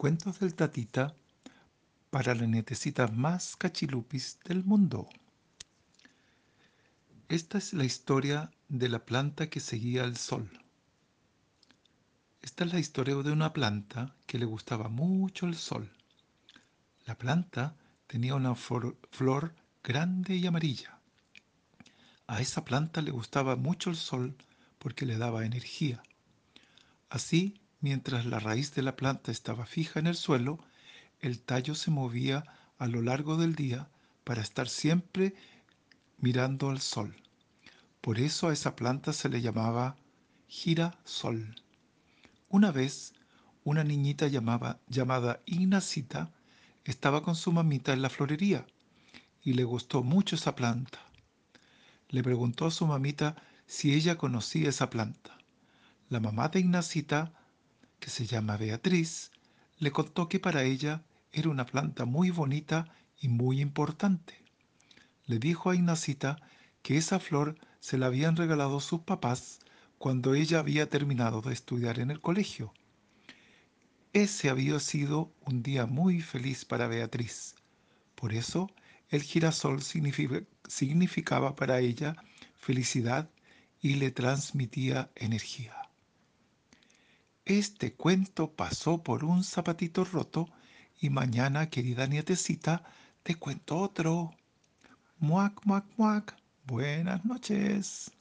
Cuentos 0.00 0.40
del 0.40 0.54
Tatita 0.54 1.14
para 2.08 2.34
las 2.34 2.48
nietecitas 2.48 3.12
más 3.12 3.54
cachilupis 3.54 4.38
del 4.46 4.64
mundo. 4.64 5.06
Esta 7.28 7.58
es 7.58 7.74
la 7.74 7.84
historia 7.84 8.50
de 8.70 8.88
la 8.88 9.04
planta 9.04 9.50
que 9.50 9.60
seguía 9.60 10.04
al 10.04 10.16
sol. 10.16 10.50
Esta 12.40 12.64
es 12.64 12.72
la 12.72 12.78
historia 12.78 13.14
de 13.16 13.30
una 13.30 13.52
planta 13.52 14.16
que 14.24 14.38
le 14.38 14.46
gustaba 14.46 14.88
mucho 14.88 15.44
el 15.44 15.54
sol. 15.54 15.92
La 17.04 17.18
planta 17.18 17.76
tenía 18.06 18.34
una 18.36 18.54
flor 18.54 19.54
grande 19.84 20.34
y 20.34 20.46
amarilla. 20.46 20.98
A 22.26 22.40
esa 22.40 22.64
planta 22.64 23.02
le 23.02 23.10
gustaba 23.10 23.54
mucho 23.54 23.90
el 23.90 23.96
sol 23.96 24.34
porque 24.78 25.04
le 25.04 25.18
daba 25.18 25.44
energía. 25.44 26.02
Así, 27.10 27.60
mientras 27.80 28.26
la 28.26 28.38
raíz 28.38 28.74
de 28.74 28.82
la 28.82 28.96
planta 28.96 29.32
estaba 29.32 29.66
fija 29.66 30.00
en 30.00 30.06
el 30.06 30.16
suelo, 30.16 30.58
el 31.20 31.40
tallo 31.40 31.74
se 31.74 31.90
movía 31.90 32.44
a 32.78 32.86
lo 32.86 33.02
largo 33.02 33.36
del 33.36 33.54
día 33.54 33.88
para 34.24 34.42
estar 34.42 34.68
siempre 34.68 35.34
mirando 36.18 36.70
al 36.70 36.80
sol. 36.80 37.16
Por 38.00 38.18
eso 38.18 38.48
a 38.48 38.52
esa 38.52 38.76
planta 38.76 39.12
se 39.12 39.28
le 39.28 39.42
llamaba 39.42 39.96
girasol. 40.48 41.54
Una 42.48 42.72
vez, 42.72 43.12
una 43.64 43.84
niñita 43.84 44.26
llamada 44.26 45.40
Ignacita 45.46 46.30
estaba 46.84 47.22
con 47.22 47.36
su 47.36 47.52
mamita 47.52 47.92
en 47.92 48.02
la 48.02 48.10
florería 48.10 48.66
y 49.42 49.52
le 49.52 49.64
gustó 49.64 50.02
mucho 50.02 50.36
esa 50.36 50.56
planta. 50.56 50.98
Le 52.08 52.22
preguntó 52.22 52.66
a 52.66 52.70
su 52.70 52.86
mamita 52.86 53.36
si 53.66 53.94
ella 53.94 54.16
conocía 54.16 54.70
esa 54.70 54.90
planta. 54.90 55.36
La 56.08 56.18
mamá 56.18 56.48
de 56.48 56.60
Ignacita, 56.60 57.32
que 58.00 58.10
se 58.10 58.26
llama 58.26 58.56
Beatriz, 58.56 59.30
le 59.78 59.92
contó 59.92 60.28
que 60.28 60.40
para 60.40 60.64
ella 60.64 61.04
era 61.32 61.48
una 61.48 61.66
planta 61.66 62.04
muy 62.04 62.30
bonita 62.30 62.92
y 63.20 63.28
muy 63.28 63.60
importante. 63.60 64.42
Le 65.26 65.38
dijo 65.38 65.70
a 65.70 65.76
Ignacita 65.76 66.36
que 66.82 66.96
esa 66.96 67.20
flor 67.20 67.56
se 67.78 67.98
la 67.98 68.06
habían 68.06 68.36
regalado 68.36 68.80
sus 68.80 69.02
papás 69.02 69.60
cuando 69.98 70.34
ella 70.34 70.58
había 70.58 70.88
terminado 70.88 71.40
de 71.42 71.52
estudiar 71.52 72.00
en 72.00 72.10
el 72.10 72.20
colegio. 72.20 72.72
Ese 74.12 74.50
había 74.50 74.80
sido 74.80 75.32
un 75.42 75.62
día 75.62 75.86
muy 75.86 76.20
feliz 76.20 76.64
para 76.64 76.88
Beatriz. 76.88 77.54
Por 78.16 78.32
eso 78.32 78.70
el 79.08 79.22
girasol 79.22 79.82
significaba 79.82 81.54
para 81.54 81.78
ella 81.80 82.16
felicidad 82.56 83.30
y 83.80 83.94
le 83.94 84.10
transmitía 84.10 85.10
energía. 85.14 85.79
Este 87.50 87.94
cuento 87.94 88.52
pasó 88.54 89.02
por 89.02 89.24
un 89.24 89.42
zapatito 89.42 90.04
roto 90.04 90.48
y 91.00 91.10
mañana, 91.10 91.68
querida 91.68 92.06
nietecita, 92.06 92.84
te 93.24 93.34
cuento 93.34 93.76
otro. 93.78 94.30
Muac, 95.18 95.60
muac, 95.66 95.84
muac. 95.96 96.36
Buenas 96.64 97.24
noches. 97.24 98.12